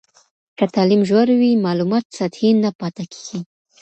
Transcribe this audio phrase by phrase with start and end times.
[0.57, 3.39] که تعلیم ژور وي، معلومات سطحي نه پاته کېږي.